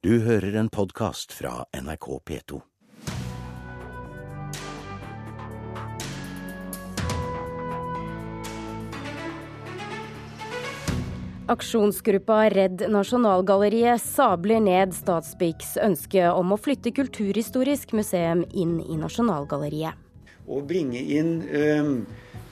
[0.00, 2.58] Du hører en podkast fra NRK P2.
[11.52, 20.00] Aksjonsgruppa Redd Nasjonalgalleriet sabler ned Statsbyggs ønske om å flytte Kulturhistorisk museum inn i Nasjonalgalleriet.
[20.48, 21.94] Å bringe inn um,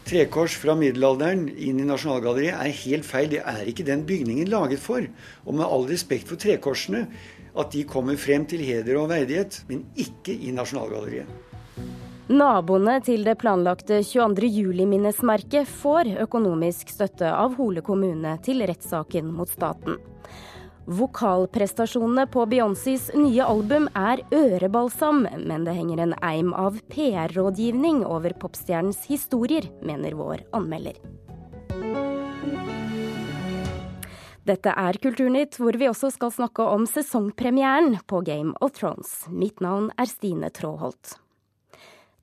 [0.08, 3.32] trekors fra middelalderen inn i Nasjonalgalleriet er helt feil.
[3.32, 5.08] Det er ikke den bygningen laget for.
[5.44, 7.06] Og med all respekt for trekorsene,
[7.58, 11.28] at de kommer frem til heder og verdighet, men ikke i Nasjonalgalleriet.
[12.28, 14.50] Naboene til det planlagte 22.
[14.52, 19.96] juli-minnesmerket får økonomisk støtte av Hole kommune til rettssaken mot staten.
[20.88, 28.36] Vokalprestasjonene på Beyoncés nye album er ørebalsam, men det henger en eim av PR-rådgivning over
[28.40, 30.96] popstjernens historier, mener vår anmelder.
[34.48, 39.26] Dette er Kulturnytt, hvor vi også skal snakke om sesongpremieren på Game of Thrones.
[39.28, 41.18] Mitt navn er Stine Tråholt.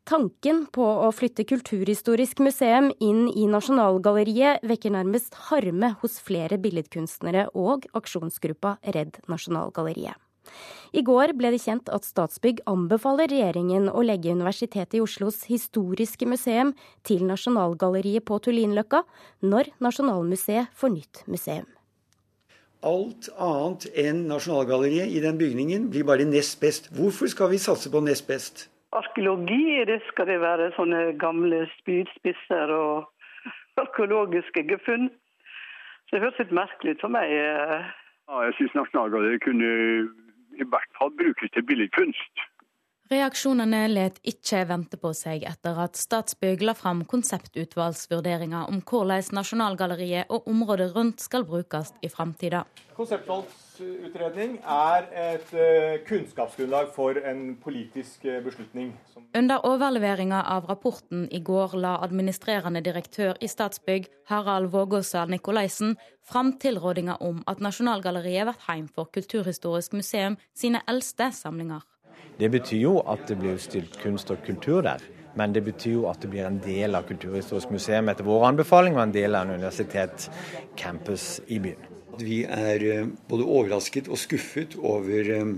[0.09, 7.47] Tanken på å flytte Kulturhistorisk museum inn i Nasjonalgalleriet vekker nærmest harme hos flere billedkunstnere
[7.53, 10.17] og aksjonsgruppa Redd Nasjonalgalleriet.
[10.97, 16.25] I går ble det kjent at Statsbygg anbefaler regjeringen å legge Universitetet i Oslos historiske
[16.29, 16.73] museum
[17.05, 19.05] til Nasjonalgalleriet på Tullinløkka
[19.45, 21.74] når Nasjonalmuseet får nytt museum.
[22.85, 26.91] Alt annet enn Nasjonalgalleriet i den bygningen blir bare nest best.
[26.93, 28.67] Hvorfor skal vi satse på nest best?
[28.93, 33.09] Arkeologi, det skal det være sånne gamle spydspisser og
[33.81, 35.09] arkeologiske gefunn.
[36.05, 37.33] Så det høres litt merkelig ut for meg.
[37.33, 39.71] Ja, jeg syns Nasjonalgalleriet kunne
[40.61, 42.45] i hvert fall brukes til billedkunst.
[43.05, 50.33] Reaksjonene let ikke vente på seg etter at Statsbygg la fram konseptutvalgsvurderinger om hvordan Nasjonalgalleriet
[50.33, 52.63] og området rundt skal brukes i framtida.
[52.97, 58.95] Konseptvalgsutredning er et uh, kunnskapsgrunnlag for en politisk uh, beslutning.
[59.37, 65.93] Under overleveringa av rapporten i går la administrerende direktør i Statsbygg, Harald Vågåsa Nikolaisen,
[66.25, 71.85] fram tilrådinga om at Nasjonalgalleriet blir heim for Kulturhistorisk museum sine eldste samlinger.
[72.39, 75.03] Det betyr jo at det blir utstilt kunst og kultur der.
[75.35, 78.95] Men det betyr jo at det blir en del av Kulturhistorisk museum etter vår anbefaling,
[78.95, 81.91] og en del av en universitetscampus i byen.
[82.15, 85.49] Vi er eh, både overrasket og skuffet over eh,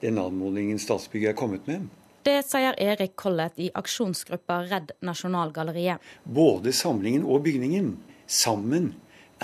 [0.00, 1.90] den anmodningen Statsbygg er kommet med.
[2.24, 6.00] Det sier Erik Collett i aksjonsgruppa Redd Nasjonalgalleriet.
[6.24, 7.94] Både samlingen og bygningen
[8.28, 8.94] sammen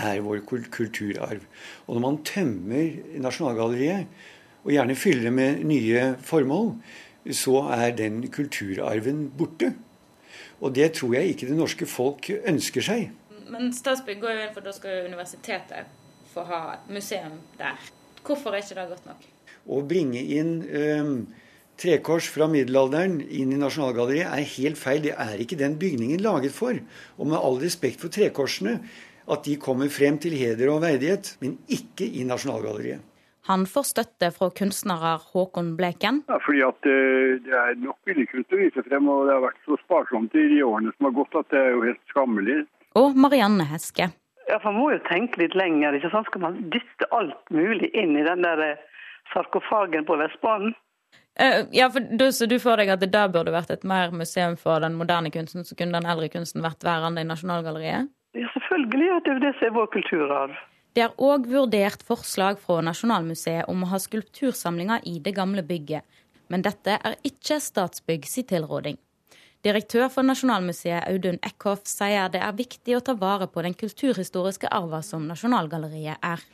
[0.01, 1.45] er vår kulturarv.
[1.87, 4.09] Og når man tømmer Nasjonalgalleriet
[4.65, 6.73] og gjerne fylle med nye formål,
[7.33, 9.75] så er den kulturarven borte.
[10.61, 13.13] Og det tror jeg ikke det norske folk ønsker seg.
[13.53, 15.89] Men Statsbygg går jo inn for da skal universitetet
[16.33, 17.79] få ha museum der.
[18.25, 19.25] Hvorfor er ikke det godt nok?
[19.65, 21.15] Å bringe inn um,
[21.81, 25.03] trekors fra middelalderen inn i Nasjonalgalleriet er helt feil.
[25.05, 26.79] Det er ikke den bygningen laget for.
[27.19, 28.79] Og med all respekt for trekorsene,
[29.25, 33.14] at de kommer frem til heder og verdighet, men ikke i Nasjonalgalleriet.
[33.47, 36.22] Han får støtte fra kunstnerer Håkon Bleken.
[36.28, 39.60] Ja, fordi at eh, Det er nok billedkunst å vise frem, og det har vært
[39.69, 42.62] så sparsomt i de årene som har gått at det er jo helt skammelig.
[42.97, 44.09] Og Marianne Heske.
[44.49, 45.93] Ja, for Man må jo tenke litt lenger.
[45.93, 46.31] ikke sant?
[46.31, 48.83] Skal man dytte alt mulig inn i den der eh,
[49.34, 50.75] sarkofagen på Vestbanen?
[51.34, 54.12] Uh, ja, for du, Så du får deg at det da burde vært et mer
[54.15, 58.09] museum for den moderne kunsten, så kunne den eldre kunsten vært værende i Nasjonalgalleriet?
[58.38, 59.09] Ja, selvfølgelig.
[59.25, 60.54] Det er jo det som er vår kulturarv.
[60.94, 66.06] Det er òg vurdert forslag fra Nasjonalmuseet om å ha skulptursamlinger i det gamle bygget,
[66.53, 69.00] men dette er ikke Statsbygg si tilråding.
[69.66, 74.71] Direktør for Nasjonalmuseet Audun Eckhoff sier det er viktig å ta vare på den kulturhistoriske
[74.71, 76.44] arva som Nasjonalgalleriet er.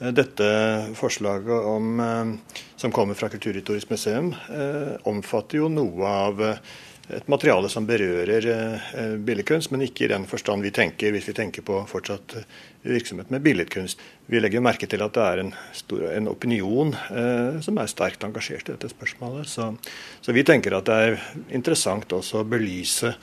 [0.00, 0.46] Dette
[0.96, 6.40] forslaget om, eh, som kommer fra Kulturhistorisk museum, eh, omfatter jo noe av
[7.16, 11.34] et materiale som berører eh, billedkunst, men ikke i den forstand vi tenker hvis vi
[11.36, 12.48] tenker på fortsatt eh,
[12.86, 14.00] virksomhet med billedkunst.
[14.30, 18.26] Vi legger merke til at det er en, stor, en opinion eh, som er sterkt
[18.26, 19.50] engasjert i dette spørsmålet.
[19.50, 19.70] Så,
[20.20, 21.20] så, vi tenker at det er
[21.56, 23.14] interessant også å belyse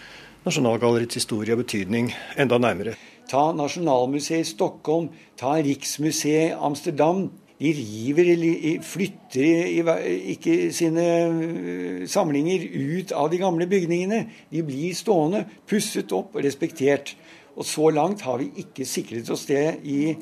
[0.48, 2.96] Nasjonalgalleriets historie og betydning enda nærmere.
[3.28, 5.10] Ta Nasjonalmuseet i Stockholm,
[5.40, 7.28] ta Riksmuseet i Amsterdam.
[7.58, 9.88] De river flytter
[10.30, 12.68] ikke sine øh, samlinger
[13.00, 14.28] ut av de gamle bygningene.
[14.52, 17.16] De blir stående, pusset opp og respektert.
[17.58, 20.14] Og så langt har vi ikke sikret oss det i,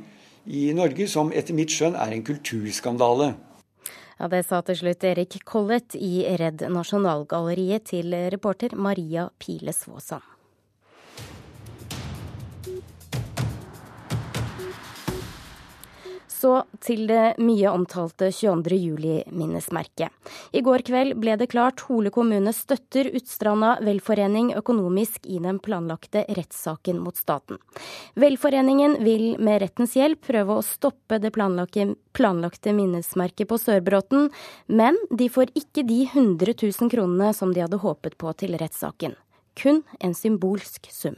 [0.47, 3.33] i Norge, som etter mitt skjønn er en kulturskandale.
[4.15, 10.21] Ja, Det sa til slutt Erik Collett i Redd Nasjonalgalleriet til reporter Maria Piles Våsa.
[16.35, 16.51] Så
[16.83, 18.75] til det mye omtalte 22.
[18.75, 20.11] juli-minnesmerket.
[20.51, 26.25] I går kveld ble det klart Hole kommune støtter Utstranda velforening økonomisk i den planlagte
[26.35, 27.59] rettssaken mot staten.
[28.19, 34.27] Velforeningen vil med rettens hjelp prøve å stoppe det planlagte, planlagte minnesmerket på Sørbråten,
[34.67, 39.15] men de får ikke de 100 000 kronene som de hadde håpet på til rettssaken.
[39.55, 41.15] Kun en symbolsk sum.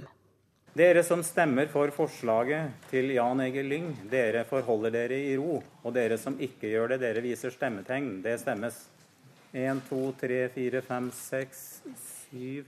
[0.77, 5.55] Dere som stemmer for forslaget til Jan Egil Lyng, dere forholder dere i ro.
[5.81, 8.19] Og dere som ikke gjør det, dere viser stemmetegn.
[8.21, 8.77] Det stemmes.
[9.57, 11.63] 1, 2, 3, 4, 5, 6,
[12.29, 12.65] 7,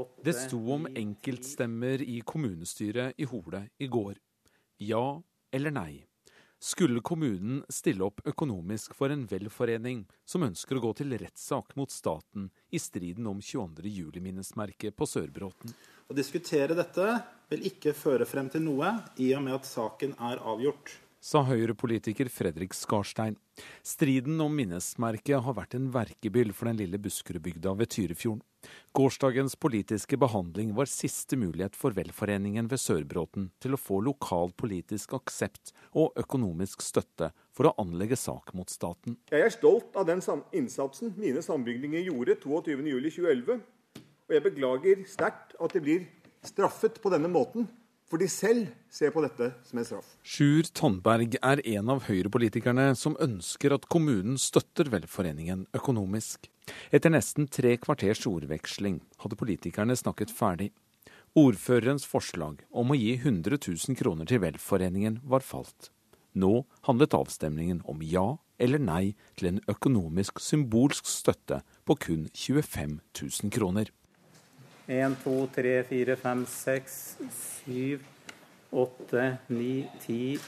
[0.00, 4.18] 8 Det sto om enkeltstemmer i kommunestyret i Hole i går.
[4.82, 5.20] Ja
[5.54, 5.92] eller nei.
[6.62, 11.88] Skulle kommunen stille opp økonomisk for en velforening som ønsker å gå til rettssak mot
[11.88, 13.88] staten i striden om 22.
[13.88, 15.72] juli-minnesmerket på Sørbråten?
[16.04, 17.14] Å diskutere dette
[17.48, 22.30] vil ikke føre frem til noe, i og med at saken er avgjort sa Høyre-politiker
[22.32, 23.36] Fredrik Skarstein.
[23.84, 28.40] Striden om minnesmerket har vært en verkebyll for den lille Buskerudbygda ved Tyrifjorden.
[28.96, 35.14] Gårsdagens politiske behandling var siste mulighet for velforeningen ved Sørbråten til å få lokal politisk
[35.16, 39.16] aksept og økonomisk støtte for å anlegge sak mot staten.
[39.32, 40.20] Jeg er stolt av den
[40.56, 43.60] innsatsen mine sambygdinger gjorde 22.07.2011,
[44.00, 46.08] og jeg beklager sterkt at de blir
[46.44, 47.68] straffet på denne måten
[48.10, 50.08] for de selv ser på dette som en straff.
[50.26, 56.50] Sjur Tandberg er en av Høyre-politikerne som ønsker at kommunen støtter velforeningen økonomisk.
[56.90, 60.72] Etter nesten tre kvarters ordveksling hadde politikerne snakket ferdig.
[61.38, 65.92] Ordførerens forslag om å gi 100 000 kroner til velforeningen var falt.
[66.34, 72.98] Nå handlet avstemningen om ja eller nei til en økonomisk symbolsk støtte på kun 25
[73.14, 73.88] 000 kroner.
[74.90, 77.18] 1, 2, 3, 4, 5, 6,
[77.64, 78.00] 7,
[78.70, 80.40] 8, 9, 10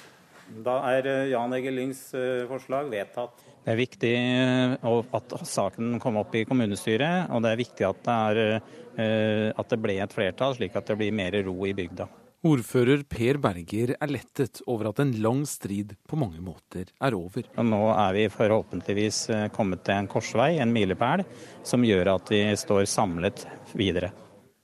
[0.66, 3.44] Da er eh, Jan Egil Lyngs eh, forslag vedtatt.
[3.62, 4.74] Det er viktig eh,
[5.14, 9.78] at saken kom opp i kommunestyret, og det er viktig at det, er, at det
[9.80, 12.08] ble et flertall, slik at det blir mer ro i bygda.
[12.42, 17.46] Ordfører Per Berger er lettet over at en lang strid på mange måter er over.
[17.54, 19.20] Og nå er vi forhåpentligvis
[19.54, 21.22] kommet til en korsvei, en milepæl,
[21.62, 23.46] som gjør at vi står samlet
[23.78, 24.10] videre.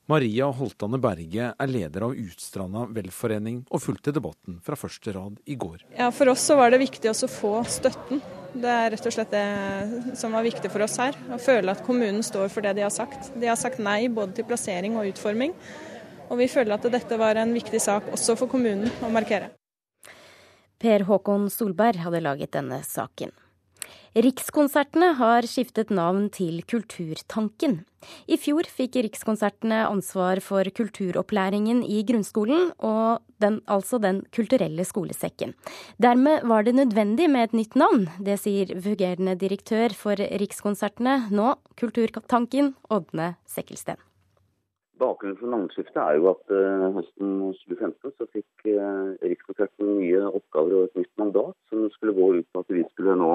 [0.08, 5.56] Maria Holtane Berge er leder av Utstranda velforening og fulgte debatten fra første rad i
[5.60, 5.82] går.
[5.99, 8.22] Ja, For oss så var det viktig å få støtten.
[8.55, 11.19] Det er rett og slett det som var viktig for oss her.
[11.28, 13.28] Å føle at kommunen står for det de har sagt.
[13.37, 15.52] De har sagt nei både til plassering og utforming.
[16.32, 19.52] Og vi føler at dette var en viktig sak også for kommunen å markere.
[20.81, 23.34] Per Håkon Solberg hadde laget denne saken.
[24.19, 27.82] Rikskonsertene har skiftet navn til Kulturtanken.
[28.31, 35.55] I fjor fikk Rikskonsertene ansvar for kulturopplæringen i grunnskolen, og den, altså Den kulturelle skolesekken.
[36.02, 38.08] Dermed var det nødvendig med et nytt navn.
[38.19, 43.99] Det sier fungerende direktør for Rikskonsertene, nå Kulturtanken, Ådne Sekkelsten.
[44.99, 50.75] Bakgrunnen for navneskiftet er jo at uh, høsten 2015 så fikk uh, Rikskonserten nye oppgaver
[50.75, 53.31] og et nytt mandat som skulle gå ut på at vi skulle nå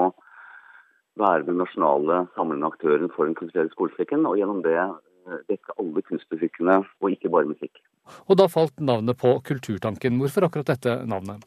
[1.20, 6.02] være den nasjonale samlende aktøren for Den kulturelle skolesekken, og gjennom det eh, dekke alle
[6.08, 7.82] kunstmusikkene, og ikke bare musikk.
[8.28, 10.18] Og da falt navnet på Kulturtanken.
[10.20, 11.44] Hvorfor akkurat dette navnet?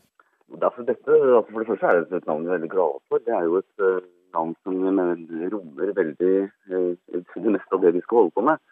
[0.61, 3.21] Derfor dette, altså For det første er det et navn vi er veldig glade for.
[3.25, 3.99] Det er jo et uh,
[4.33, 5.19] navn som mener,
[5.51, 6.35] rommer veldig
[6.71, 6.93] uh,
[7.35, 8.63] det meste av det vi skal holde på med.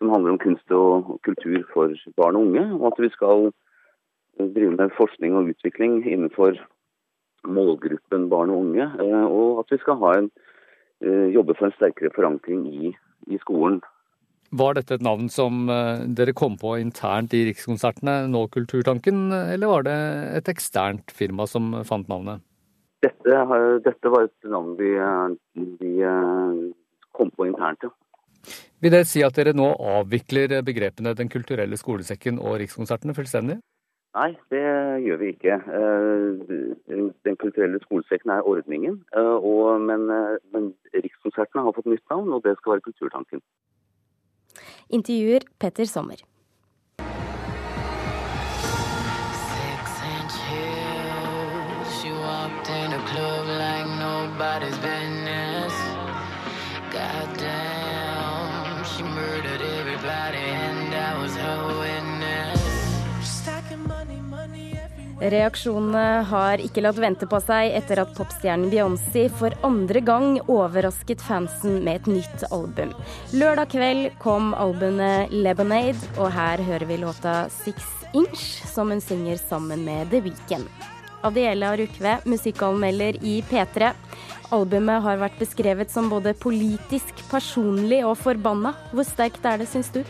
[0.00, 2.64] Som handler om kunst og kultur for barn og unge.
[2.80, 3.52] Og at vi skal
[4.40, 6.56] drive med forskning og utvikling innenfor
[7.48, 10.30] målgruppen barn og unge, eh, og at vi skal ha en,
[11.02, 12.92] eh, jobbe for en sterkere forankring i,
[13.28, 13.80] i skolen.
[14.52, 19.66] Var dette et navn som eh, dere kom på internt i Rikskonsertene, nå Kulturtanken, eller
[19.70, 19.98] var det
[20.38, 22.44] et eksternt firma som fant navnet?
[23.02, 23.38] Dette,
[23.82, 24.92] dette var et navn vi,
[25.80, 25.96] vi
[27.10, 27.90] kom på internt, ja.
[28.82, 33.60] Vil det si at dere nå avvikler begrepene Den kulturelle skolesekken og Rikskonsertene fullstendig?
[34.12, 34.60] Nei, det
[35.04, 35.54] gjør vi ikke.
[35.76, 38.98] Eh, den kulturelle skolesekken er ordningen.
[39.16, 43.40] Eh, og, men, eh, men Rikskonsertene har fått nytt navn, og det skal være Kulturtanken.
[44.90, 46.20] Intervjuer Petter Sommer.
[53.12, 55.01] God
[65.22, 71.22] Reaksjonene har ikke latt vente på seg etter at popstjernen Beyoncé for andre gang overrasket
[71.22, 72.90] fansen med et nytt album.
[73.30, 77.86] Lørdag kveld kom albumet 'Lemonade', og her hører vi låta 'Six
[78.18, 80.66] Inch', som hun synger sammen med The Weeknd.
[81.22, 83.92] Adiela Rukve, musikkanmelder i P3.
[84.50, 88.74] Albumet har vært beskrevet som både politisk, personlig og forbanna.
[88.90, 90.02] Hvor sterkt er det, syns du?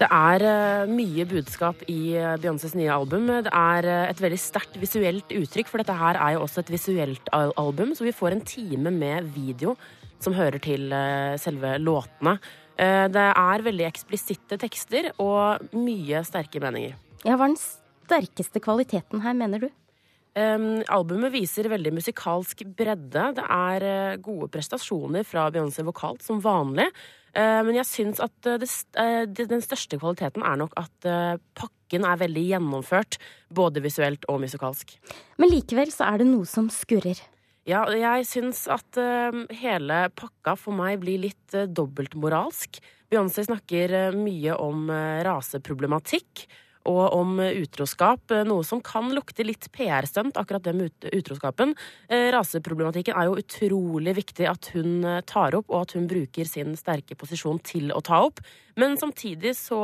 [0.00, 3.26] Det er uh, mye budskap i uh, Beyoncés nye album.
[3.44, 6.72] Det er uh, et veldig sterkt visuelt uttrykk, for dette her er jo også et
[6.72, 7.92] visuelt album.
[7.96, 9.74] Så vi får en time med video
[10.20, 10.90] som hører til
[11.40, 12.34] selve låtene.
[12.76, 16.92] det er veldig eksplisitte tekster og mye sterke meninger.
[17.24, 19.70] Ja, Hva er den sterkeste kvaliteten her, mener du?
[20.36, 23.30] Um, albumet viser veldig musikalsk bredde.
[23.38, 26.90] Det er gode prestasjoner fra Beyoncé vokalt, som vanlig.
[27.36, 28.64] Eh, men jeg syns at eh,
[29.02, 31.10] eh, det, den største kvaliteten er nok at
[31.58, 33.20] pakken er veldig gjennomført.
[33.54, 34.96] Både visuelt og musikalsk.
[35.40, 37.20] Men likevel så er det noe som skurrer.
[37.68, 38.96] Ja, jeg syns at
[39.60, 42.80] hele pakka for meg blir litt dobbeltmoralsk.
[43.12, 44.88] Beyoncé snakker mye om
[45.26, 46.46] raseproblematikk
[46.90, 51.76] og om utroskap, noe som kan lukte litt PR-stunt, akkurat det med utroskapen.
[52.10, 56.48] Eh, raseproblematikken er jo utrolig viktig at hun eh, tar opp, og at hun bruker
[56.48, 58.42] sin sterke posisjon til å ta opp.
[58.80, 59.82] Men samtidig så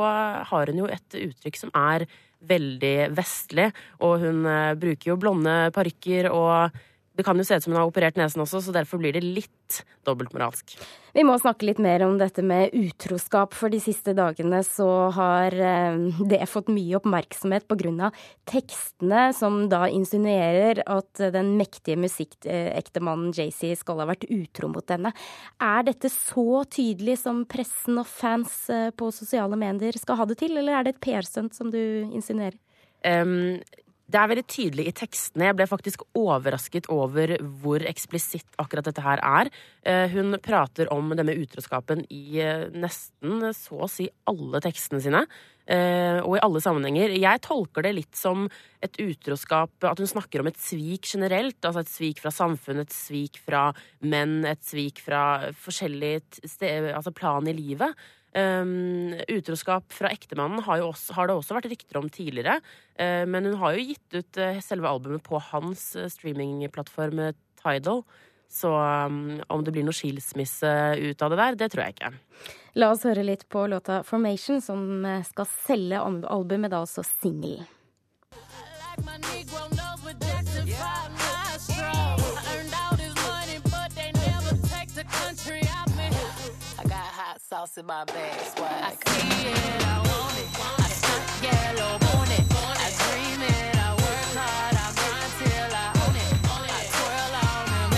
[0.51, 2.07] har hun jo et uttrykk som er
[2.47, 3.71] veldig vestlig,
[4.03, 6.77] og hun eh, bruker jo blonde parykker og
[7.17, 9.23] det kan jo se ut som hun har operert nesen også, så derfor blir det
[9.25, 10.75] litt dobbeltmoralsk.
[11.17, 15.55] Vi må snakke litt mer om dette med utroskap, for de siste dagene så har
[15.57, 15.97] eh,
[16.29, 18.11] det fått mye oppmerksomhet pga.
[18.45, 25.13] tekstene som da insinuerer at den mektige musikkektemannen JC skal ha vært utro mot henne.
[25.57, 30.37] Er dette så tydelig som pressen og fans eh, på sosiale medier skal ha det
[30.43, 31.81] til, eller er det et PR-stunt som du
[32.13, 32.61] insinuerer?
[33.05, 33.59] Um,
[34.07, 35.49] det er veldig tydelig i tekstene.
[35.49, 39.49] Jeg ble faktisk overrasket over hvor eksplisitt akkurat dette her er.
[39.83, 45.03] Eh, hun prater om det med utroskapen i eh, nesten så å si alle tekstene
[45.03, 45.25] sine.
[45.67, 47.17] Eh, og i alle sammenhenger.
[47.19, 48.45] Jeg tolker det litt som
[48.79, 51.59] et utroskap At hun snakker om et svik generelt.
[51.59, 53.73] Altså et svik fra samfunnet, et svik fra
[54.07, 58.07] menn, et svik fra forskjellige altså plan i livet.
[58.35, 62.59] Um, utroskap fra ektemannen har, også, har, det også vært rykter om tidligere.
[62.99, 68.03] Uh, men hun har jo gitt ut uh, selve albumet på hans uh, streamingplattform Tidal.
[68.51, 70.69] Så um, om det blir noe skilsmisse
[70.99, 72.13] ut av det der, det tror jeg ikke.
[72.77, 77.65] La oss høre litt på låta 'Formation', som skal selge albumet, da også singelen.
[87.67, 88.39] Sauce in my bag.
[88.55, 88.69] Swag.
[88.69, 90.47] I see it, I want it.
[90.79, 92.45] I stunt yellow, want it.
[92.55, 96.31] I dream it, I work hard, I grind till I own it.
[96.67, 97.91] I twirl on them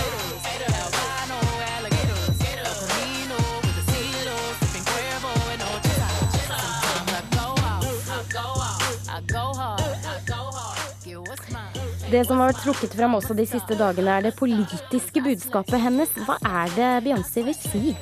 [0.46, 1.38] hitters, albino
[1.74, 2.36] alligators.
[2.50, 6.08] El Camino with the CeeLo, sipping Cuervo and Ocho.
[6.50, 10.78] Sometimes I go off, I go off, I go hard, I go hard.
[11.04, 12.10] Get what's mine.
[12.10, 16.10] Det som har vært trukket fram også de siste dagene, er det politiske budskapet hennes.
[16.26, 17.94] Hva er det Beyoncé vil si?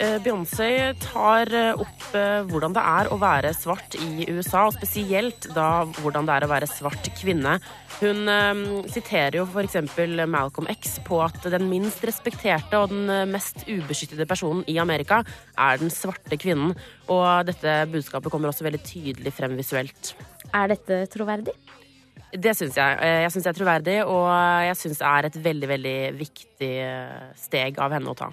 [0.00, 4.78] Eh, Beyoncé tar eh, opp eh, hvordan det er å være svart i USA, og
[4.78, 7.58] spesielt da hvordan det er å være svart kvinne.
[7.98, 8.30] Hun
[8.88, 9.76] siterer jo f.eks.
[10.24, 15.20] Malcolm X på at den minst respekterte og den mest ubeskyttede personen i Amerika
[15.60, 16.72] er den svarte kvinnen.
[17.12, 20.14] Og dette budskapet kommer også veldig tydelig frem visuelt.
[20.56, 21.52] Er dette troverdig?
[22.32, 23.00] Det syns jeg.
[23.04, 24.30] Jeg syns det er troverdig, og
[24.64, 26.76] jeg syns det er et veldig, veldig viktig
[27.50, 28.32] steg av henne å ta.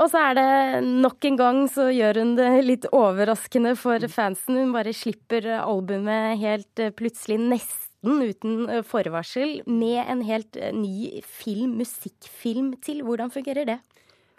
[0.00, 4.56] Og så er det nok en gang så gjør hun det litt overraskende for fansen.
[4.56, 10.72] Hun bare slipper albumet helt eh, plutselig, nesten uten eh, forvarsel, med en helt eh,
[10.72, 13.02] ny film, musikkfilm til.
[13.06, 13.80] Hvordan fungerer det?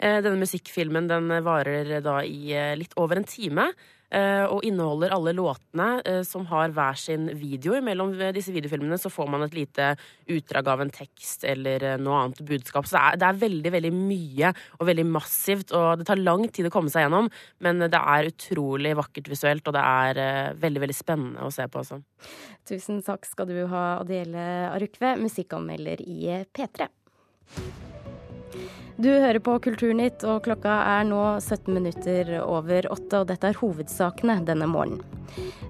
[0.04, 3.68] Denne musikkfilmen den varer da i litt over en time.
[4.14, 7.74] Eh, og inneholder alle låtene eh, som har hver sin video.
[7.82, 9.88] Mellom disse videofilmene så får man et lite
[10.30, 12.86] utdrag av en tekst eller eh, noe annet budskap.
[12.86, 16.46] Så det er, det er, veldig, veldig mye og veldig massivt, og det tar lang
[16.46, 17.30] tid å komme seg gjennom.
[17.64, 21.82] Men det er utrolig vakkert visuelt, og det er veldig, veldig spennende å se på
[21.82, 21.98] også.
[22.68, 26.88] Tusen takk skal du ha, Adele Arukve, musikkanmelder i P3.
[28.96, 30.70] Du hører på Kulturnytt, og klokka
[31.00, 35.02] er nå 17 minutter over åtte, og dette er hovedsakene denne morgenen.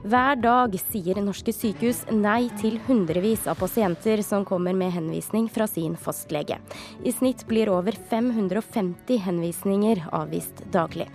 [0.05, 5.65] Hver dag sier norske sykehus nei til hundrevis av pasienter som kommer med henvisning fra
[5.71, 6.61] sin fastlege.
[7.01, 11.09] I snitt blir over 550 henvisninger avvist daglig.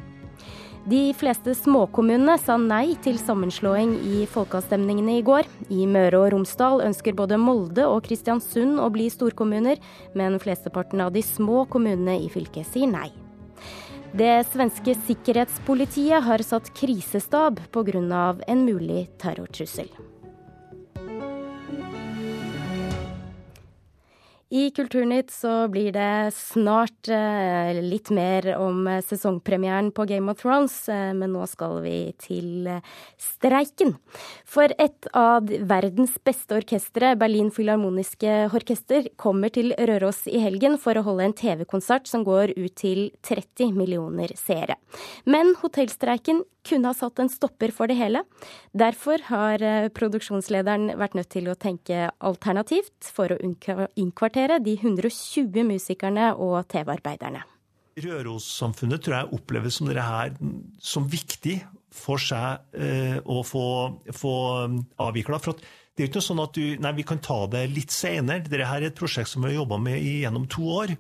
[0.88, 5.48] De fleste småkommunene sa nei til sammenslåing i folkeavstemningene i går.
[5.76, 9.82] I Møre og Romsdal ønsker både Molde og Kristiansund å bli storkommuner,
[10.16, 13.10] men flesteparten av de små kommunene i fylket sier nei.
[14.16, 18.38] Det svenske sikkerhetspolitiet har satt krisestab pga.
[18.48, 20.09] en mulig terrortrussel.
[24.50, 30.42] I Kulturnytt så blir det snart eh, litt mer om eh, sesongpremieren på Game of
[30.42, 32.66] Thrones, eh, men nå skal vi til
[33.22, 33.94] streiken.
[34.50, 40.98] For et av verdens beste orkestre, Berlin Filharmoniske Orkester, kommer til Røros i helgen for
[40.98, 44.80] å holde en TV-konsert som går ut til 30 millioner seere.
[45.30, 48.26] Men hotellstreiken kunne ha satt en stopper for det hele.
[48.78, 49.62] Derfor har
[49.96, 56.68] produksjonslederen vært nødt til å tenke alternativt for å innkvartere representere de 120 musikerne og
[56.70, 57.44] TV-arbeiderne.
[58.00, 60.34] Rørossamfunnet tror jeg oppleves som dere her
[60.80, 61.60] som viktig
[61.92, 64.36] for seg eh, å få, få
[64.70, 65.40] um, avvikla.
[65.40, 68.46] For det er ikke noe sånn at du, nei, vi kan ta det litt senere.
[68.46, 70.96] Dette er et prosjekt som vi har jobba med gjennom to år.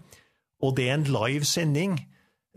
[0.65, 1.95] Og det er en live sending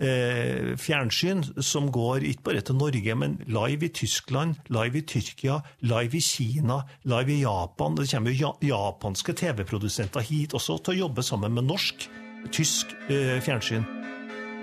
[0.01, 5.61] eh, fjernsyn som går ikke bare til Norge, men live i Tyskland, live i Tyrkia,
[5.81, 7.97] live i Kina, live i Japan.
[7.99, 12.09] Det kommer jo japanske TV-produsenter hit også til å jobbe sammen med norsk,
[12.55, 13.85] tysk eh, fjernsyn.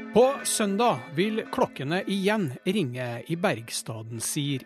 [0.10, 4.66] På søndag vil klokkene igjen ringe i Bergstaden sier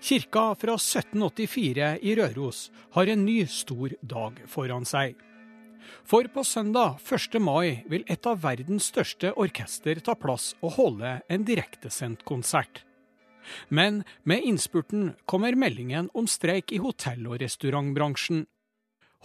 [0.00, 5.16] Kirka fra 1784 i Røros har en ny stor dag foran seg.
[6.06, 7.38] For på søndag 1.
[7.42, 12.82] mai vil et av verdens største orkester ta plass og holde en direktesendt konsert.
[13.68, 18.44] Men med innspurten kommer meldingen om streik i hotell- og restaurantbransjen.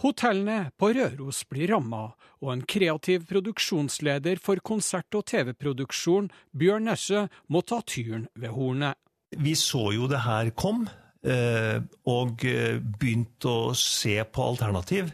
[0.02, 2.08] Hotellene på Røros blir ramma,
[2.42, 8.98] og en kreativ produksjonsleder for konsert- og TV-produksjon, Bjørn Nesse, må ta tyren ved hornet.
[9.38, 10.88] Vi så jo det her kom,
[11.22, 15.12] eh, og eh, begynte å se på alternativ.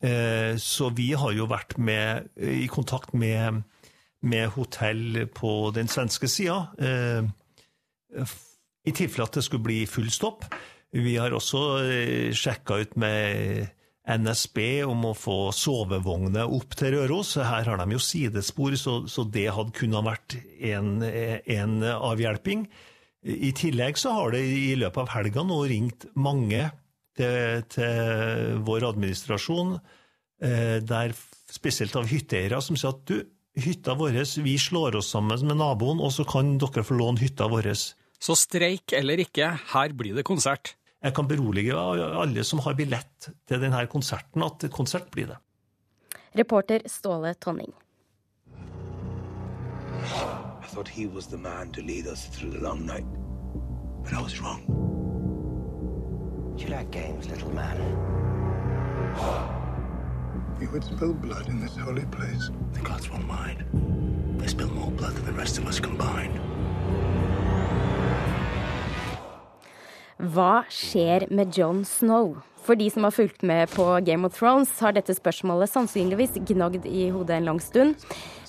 [0.00, 3.62] Eh, så vi har jo vært med, eh, i kontakt med,
[4.22, 7.24] med hotell på den svenske sida, eh,
[8.86, 10.44] i tilfelle at det skulle bli full stopp.
[10.92, 11.58] Vi har også
[12.32, 13.66] sjekka ut med
[14.06, 17.34] NSB om å få sovevogner opp til Røros.
[17.34, 22.68] Her har de jo sidespor, så, så det hadde kunnet vært en, en, avhjelping.
[23.26, 26.70] I tillegg så har det i løpet av helga nå ringt mange
[27.16, 29.76] til, til vår administrasjon,
[30.42, 31.14] eh, der
[31.52, 33.20] spesielt av hytteeiere, som sier at du,
[33.56, 37.48] hytta vår, vi slår oss sammen med naboen, og så kan dere få låne hytta
[37.48, 37.72] vår.
[37.72, 40.74] Så streik eller ikke, her blir det konsert.
[41.04, 45.40] Jeg kan berolige alle som har billett til denne konserten, at konsert blir det.
[46.36, 47.72] Reporter Ståle Tonning.
[50.66, 53.06] I thought he was the man to lead us through the long night,
[54.04, 54.85] but I was wrong.
[56.58, 57.76] You like games, little man?
[60.58, 62.50] You would spill blood in this holy place.
[62.72, 63.64] The gods won't mind.
[64.40, 66.40] They spill more blood than the rest of us combined.
[70.16, 72.38] Hva skjer med John Snow?
[72.64, 76.88] For de som har fulgt med på Game of Thrones, har dette spørsmålet sannsynligvis gnagd
[76.88, 78.00] i hodet en lang stund.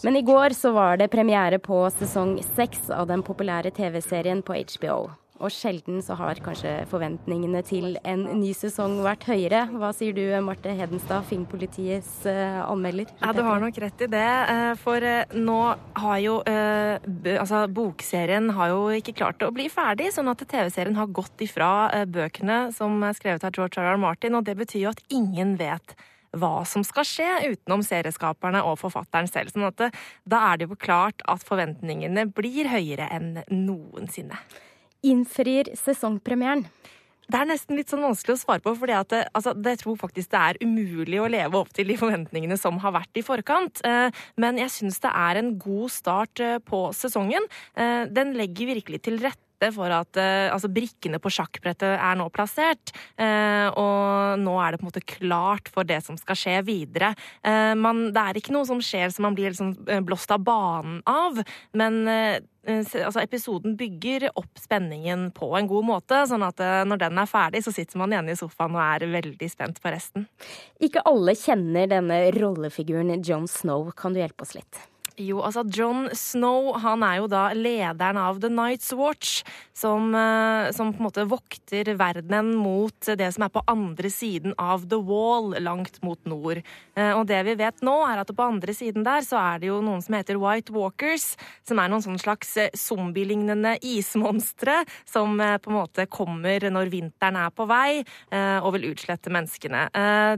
[0.01, 4.55] Men i går så var det premiere på sesong seks av den populære TV-serien på
[4.55, 5.09] HBO.
[5.37, 9.65] Og sjelden så har kanskje forventningene til en ny sesong vært høyere.
[9.77, 13.11] Hva sier du Marte Hedenstad, Filmpolitiets uh, anmelder?
[13.21, 14.25] Ja, Du har nok rett i det.
[14.53, 15.59] Eh, for eh, nå
[16.01, 21.09] har jo Altså, bokserien har jo ikke klart å bli ferdig, sånn at TV-serien har
[21.13, 21.69] gått ifra
[22.09, 23.93] bøkene som er skrevet av George R.
[23.93, 23.99] R.
[24.01, 25.95] Martin, og det betyr jo at ingen vet
[26.37, 29.53] hva som skal skje, utenom serieskaperne og forfatteren selv.
[29.53, 34.39] sånn at da er det jo klart at forventningene blir høyere enn noensinne
[35.05, 36.65] innfrir sesongpremieren?
[37.27, 40.39] Det er nesten litt sånn vanskelig å svare på, for altså, jeg tror faktisk det
[40.39, 43.81] er umulig å leve opp til de forventningene som har vært i forkant.
[43.83, 44.07] Eh,
[44.39, 47.43] men jeg syns det er en god start eh, på sesongen.
[47.75, 49.43] Eh, den legger virkelig til rette
[49.73, 52.91] for at altså, brikkene på sjakkbrettet er nå plassert.
[53.17, 57.13] og nå er det på en måte klart for det som skal skje videre.
[57.79, 59.73] Man, det er ikke noe som skjer som man blir liksom
[60.05, 61.41] blåst av banen av,
[61.77, 62.03] men
[62.67, 67.21] Eh, altså episoden bygger opp spenningen på en god måte, sånn at eh, når den
[67.21, 70.27] er ferdig, så sitter man igjen i sofaen og er veldig spent på resten.
[70.83, 73.93] Ikke alle kjenner denne rollefiguren John Snow.
[73.95, 74.83] Kan du hjelpe oss litt?
[75.17, 79.39] Jo, altså John Snow han er jo da lederen av The Night's Watch,
[79.73, 84.53] som, eh, som, på en måte vokter verdenen mot det som er på andre siden
[84.61, 86.61] av The Wall, langt mot nord.
[86.93, 89.71] Eh, og det vi vet nå, er at på andre siden der så er det
[89.71, 91.31] jo noen som heter White Walkers,
[91.65, 97.41] som er noen sånn slags eh, zombielignende ismonstre som på en måte kommer når vinteren
[97.41, 98.03] er på vei
[98.61, 99.87] og vil utslette menneskene.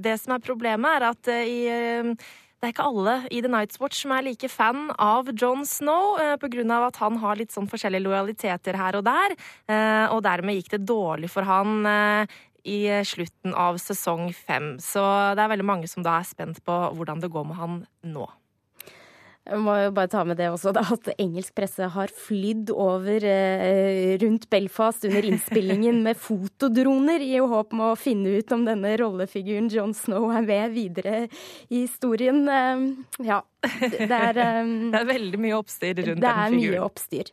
[0.03, 1.59] Det som er problemet, er at i
[2.59, 6.17] det er ikke alle i The Night's Watch som er like fan av John Snow,
[6.19, 6.87] eh, pga.
[6.87, 9.31] at han har litt sånn forskjellige lojaliteter her og der.
[9.69, 12.25] Eh, og dermed gikk det dårlig for han eh,
[12.65, 14.75] i slutten av sesong fem.
[14.77, 14.99] Så
[15.35, 18.27] det er veldig mange som da er spent på hvordan det går med han nå.
[19.49, 23.25] Jeg må jo bare ta med det også, da, at engelsk presse har flydd over
[23.25, 28.93] eh, rundt Belfast under innspillingen med fotodroner i håp om å finne ut om denne
[29.01, 31.15] rollefiguren John Snow er med videre
[31.69, 32.43] i historien.
[32.45, 32.85] Eh,
[33.31, 33.41] ja.
[33.59, 36.23] Det er, um, det er veldig mye oppstyr rundt den figuren.
[36.23, 37.31] Det er mye oppstyr.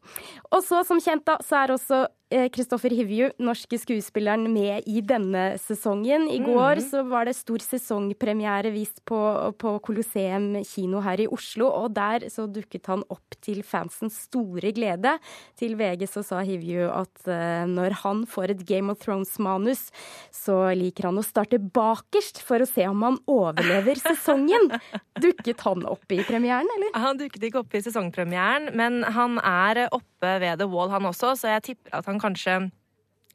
[0.50, 4.98] Og så, som kjent, da, så er også Kristoffer eh, Hivju, norske skuespilleren, med i
[5.04, 6.26] denne sesongen.
[6.26, 6.86] I går mm.
[6.88, 9.18] så var det stor sesongpremiere vist på,
[9.60, 14.72] på Colosseum kino her i Oslo, og der så dukket han opp til fansens store
[14.74, 15.14] glede.
[15.58, 19.86] Til VG så sa Hivju at uh, når han får et Game of Thrones-manus,
[20.34, 24.72] så liker han å starte bakerst for å se om han overlever sesongen.
[25.22, 26.90] Dukket han opp i premieren, eller?
[26.98, 31.34] Han dukket ikke opp i sesongpremieren, men han er oppe ved The Wall, han også,
[31.38, 32.59] så jeg tipper at han kanskje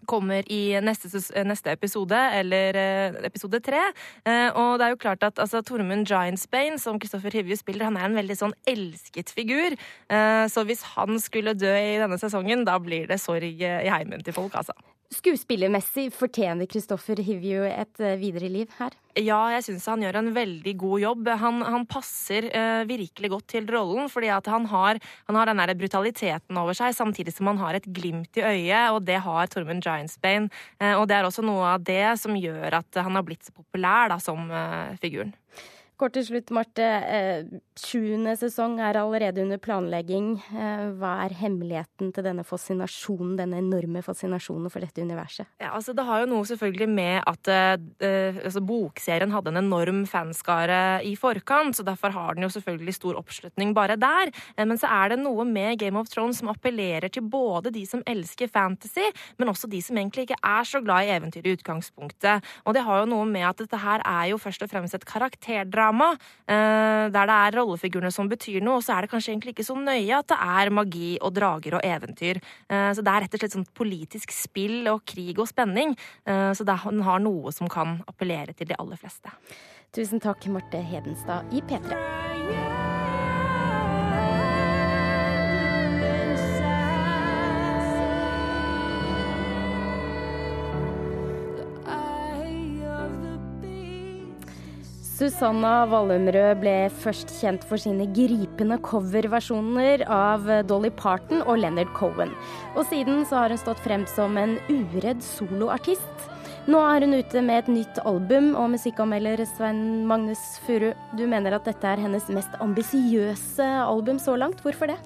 [0.09, 1.09] kommer i neste,
[1.45, 3.81] neste, episode, eller uh, episode tre.
[4.25, 7.99] Uh, og det er jo klart at altså, Tormund Giantsbane, som Kristoffer Hivju spiller, han
[7.99, 9.77] er en veldig sånn elsket figur.
[10.11, 14.25] Uh, så hvis han skulle dø i denne sesongen, da blir det sorg i heimen
[14.25, 14.75] til folk, altså.
[15.11, 18.93] Skuespillermessig fortjener Kristoffer Hivju et eh, videre liv her?
[19.19, 21.29] Ja, jeg syns han gjør en veldig god jobb.
[21.41, 25.73] Han, han passer uh, virkelig godt til rollen, fordi han har, han har den der
[25.75, 29.83] brutaliteten over seg, samtidig som han har et glimt i øyet, og det har Tormund
[29.83, 30.47] Giantsbane.
[30.79, 33.51] Uh, og det er også noe av det som gjør at han har blitt så
[33.51, 35.35] populær da, som uh, figuren.
[36.01, 36.81] Kort til slutt, Marte.
[36.81, 40.31] Eh, sjuende sesong er allerede under planlegging.
[40.49, 45.45] Eh, hva er hemmeligheten til denne fascinasjonen, denne enorme fascinasjonen for dette universet?
[45.61, 49.99] Ja, altså Det har jo noe selvfølgelig med at uh, altså, bokserien hadde en enorm
[50.09, 54.33] fanskare i forkant, så derfor har den jo selvfølgelig stor oppslutning bare der.
[54.57, 58.01] Men så er det noe med Game of Thrones som appellerer til både de som
[58.09, 59.05] elsker fantasy,
[59.37, 62.41] men også de som egentlig ikke er så glad i eventyr i utgangspunktet.
[62.65, 65.05] Og det har jo noe med at dette her er jo først og fremst et
[65.05, 69.33] karakterdrama drama, eh, der det er rollefigurene som betyr noe, og så er det kanskje
[69.33, 72.41] egentlig ikke så nøye at det er magi og drager og eventyr.
[72.69, 75.95] Eh, så det er rett og slett sånn politisk spill og krig og spenning.
[76.25, 79.31] Eh, så den har noe som kan appellere til de aller fleste.
[79.91, 82.30] Tusen takk, Marte Hedenstad i P3.
[95.21, 96.71] Susanna Wallumrød ble
[97.03, 102.33] først kjent for sine gripende coverversjoner av Dolly Parton og Leonard Cohen.
[102.73, 106.25] Og siden så har hun stått frem som en uredd soloartist.
[106.65, 111.53] Nå er hun ute med et nytt album, og musikkanmelder Svein Magnus Furu, du mener
[111.53, 114.65] at dette er hennes mest ambisiøse album så langt.
[114.65, 114.97] Hvorfor det?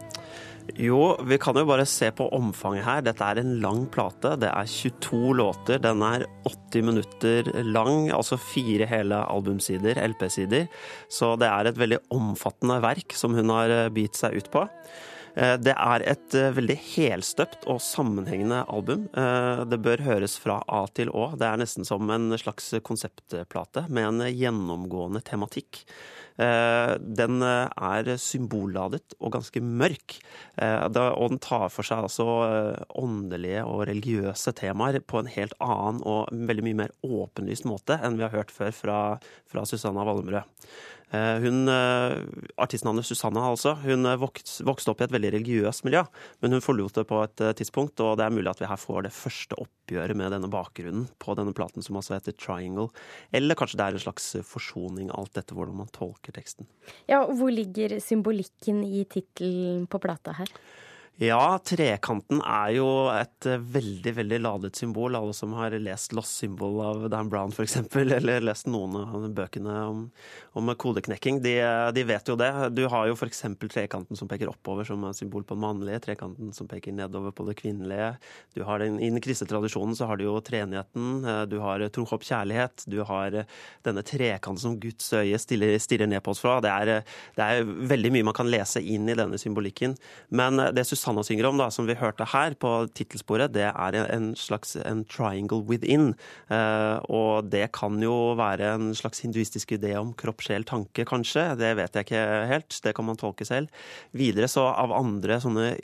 [0.73, 3.01] Jo, vi kan jo bare se på omfanget her.
[3.05, 4.33] Dette er en lang plate.
[4.41, 5.81] Det er 22 låter.
[5.81, 10.65] Den er 80 minutter lang, altså fire hele albumsider, LP-sider.
[11.07, 14.65] Så det er et veldig omfattende verk som hun har eh, bitt seg ut på.
[15.37, 19.05] Eh, det er et eh, veldig helstøpt og sammenhengende album.
[19.69, 21.35] Det bør høres fra A til Å.
[21.37, 25.85] Det er nesten som en slags konseptplate med en gjennomgående tematikk.
[26.35, 30.17] Eh, den eh, er symbolladet og ganske mørk.
[30.59, 32.25] Eh, og den tar for seg altså
[32.99, 38.19] åndelige og religiøse temaer på en helt annen og veldig mye mer åpenlyst måte enn
[38.19, 38.99] vi har hørt før fra,
[39.49, 40.43] fra Susanna Wallemrød.
[41.13, 42.17] Eh, hun, eh,
[42.57, 46.01] Artistnavnet Susanna altså, hun eh, vokste opp i et veldig religiøst miljø,
[46.41, 49.05] men hun forlot det på et tidspunkt, og det er mulig at vi her får
[49.05, 52.89] det første oppgjøret med denne bakgrunnen på denne platen, som altså heter Triangle.
[53.35, 56.67] Eller kanskje det er en slags forsoning, alt dette hvordan man tolker teksten.
[57.11, 60.49] Ja, Hvor ligger symbolikken i tittelen på plata her?
[61.15, 65.15] Ja, trekanten er jo et eh, veldig veldig ladet symbol.
[65.15, 69.75] Alle som har lest 'Lost Symbol' av Dan Brown f.eks., eller lest noen av bøkene
[69.87, 70.01] om,
[70.59, 71.53] om kodeknekking, de,
[71.95, 72.49] de, vet jo det.
[72.75, 73.45] Du har jo f.eks.
[73.63, 76.01] trekanten som peker oppover, som er symbol på den mannlige.
[76.03, 78.11] Trekanten som peker nedover på det kvinnelige.
[78.51, 81.23] Du har den, I den kristne tradisjonen så har du jo treenigheten.
[81.23, 82.89] Eh, du har tro, håp, kjærlighet.
[82.91, 83.47] Du har eh,
[83.87, 86.59] denne trekanten som Guds øye stiller, stirrer ned på oss fra.
[86.59, 86.93] Det er,
[87.39, 89.95] det er veldig mye man kan lese inn i denne symbolikken.
[90.35, 94.31] Men det Susanna synger om, da, som vi hørte her på tittelsporet, det er en
[94.33, 96.15] slags en triangle within.
[96.49, 101.51] Eh, og det kan jo være en slags hinduistisk idé om kropp, sjel, tanke, kanskje.
[101.59, 102.79] Det vet jeg ikke helt.
[102.81, 103.69] Det kan man tolke selv.
[104.17, 105.75] Videre så av andre sånne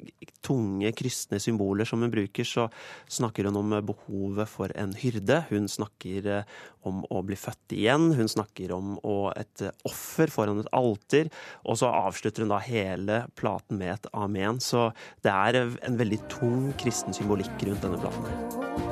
[0.41, 2.71] tunge kristne symboler som hun bruker, så
[3.05, 5.43] snakker hun om behovet for en hyrde.
[5.51, 8.11] Hun snakker eh, om å bli født igjen.
[8.17, 8.95] Hun snakker om
[9.35, 11.31] et offer foran et alter.
[11.65, 14.61] Og så avslutter hun da hele platen med et amen.
[14.63, 14.89] Så
[15.25, 18.90] det er en veldig tung kristen symbolikk rundt denne platen.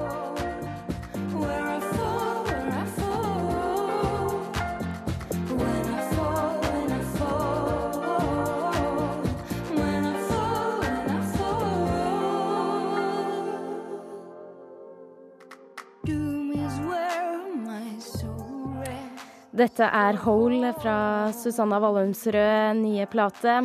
[19.60, 23.58] Dette er Hole fra Susanna Wallumsrød nye plate.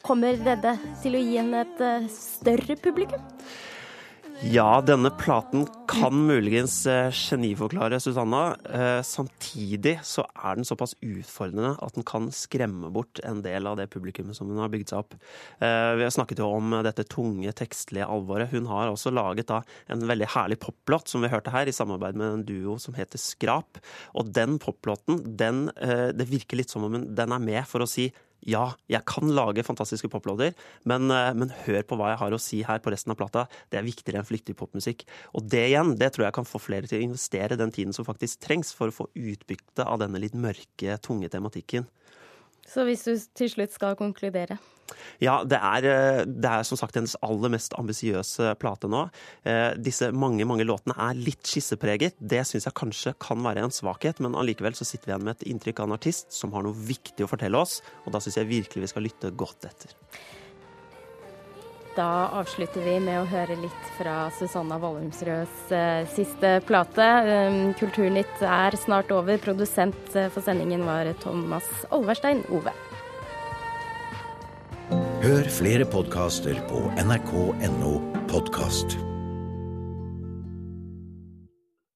[0.00, 3.20] Kommer dette til å gi henne et eh, større publikum?
[4.42, 8.56] Ja, denne platen kan muligens eh, geniforklare Susanna.
[8.66, 13.78] Eh, samtidig så er den såpass utfordrende at den kan skremme bort en del av
[13.78, 15.14] det publikummet som hun har bygd seg opp.
[15.62, 18.50] Eh, vi har snakket jo om dette tunge, tekstlige alvoret.
[18.50, 22.18] Hun har også laget da en veldig herlig poplåt, som vi hørte her, i samarbeid
[22.18, 23.78] med en duo som heter Skrap.
[24.18, 28.10] Og den poplåten, den, det virker litt som om den er med for å si
[28.48, 30.54] ja, jeg kan lage fantastiske poplåter,
[30.88, 33.46] men, eh, men, hør på hva jeg har å si her på resten av plata.
[33.70, 35.04] Det er viktigere enn flyktig popmusikk.
[35.34, 38.04] Og det igjen, det tror jeg kan få flere til å investere den tiden som
[38.04, 41.86] faktisk trengs for å få utbytte av denne litt mørke, tunge tematikken.
[42.68, 44.58] Så hvis du til slutt skal konkludere?
[45.22, 49.06] Ja, det er, eh, det er, som sagt hennes aller mest ambisiøse plate nå.
[49.48, 52.18] Eh, disse mange mange låtene er litt skissepreget.
[52.18, 55.36] Det syns jeg kanskje kan være en svakhet, men allikevel så sitter vi igjen med
[55.36, 58.40] et inntrykk av en artist som har noe viktig å fortelle oss, og da syns
[58.40, 59.96] jeg virkelig vi skal lytte godt etter.
[61.96, 67.08] Da avslutter vi med å høre litt fra Susanna Vollumsrøds eh, siste plate.
[67.28, 69.36] Um, Kulturnytt er snart over.
[69.42, 72.72] Produsent for sendingen var Thomas Olverstein Ove.
[75.22, 77.94] Hør flere podkaster på nrk.no
[78.32, 78.98] podkast.